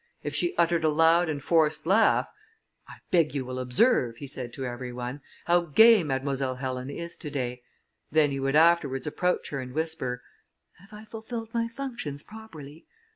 If 0.23 0.33
she 0.33 0.55
uttered 0.57 0.83
a 0.83 0.89
loud 0.89 1.29
and 1.29 1.43
forced 1.43 1.85
laugh, 1.85 2.27
"I 2.87 2.95
beg 3.11 3.35
you 3.35 3.45
will 3.45 3.59
observe," 3.59 4.17
he 4.17 4.25
said 4.25 4.51
to 4.53 4.65
every 4.65 4.91
one, 4.91 5.21
"How 5.45 5.61
gay 5.61 6.03
Mademoiselle 6.03 6.55
Helen 6.55 6.89
is 6.89 7.15
to 7.17 7.29
day:" 7.29 7.61
then 8.11 8.31
he 8.31 8.39
would 8.39 8.55
afterwards 8.55 9.05
approach 9.05 9.49
her 9.51 9.59
and 9.61 9.73
whisper, 9.75 10.23
"Have 10.79 10.91
I 10.91 11.05
fulfilled 11.05 11.49
my 11.53 11.67
functions 11.67 12.23
properly? 12.23 12.87